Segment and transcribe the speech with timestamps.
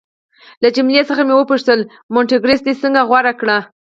[0.63, 1.79] له جميله څخه مې وپوښتل:
[2.13, 3.47] مونټریکس دې څنګه غوره کړ؟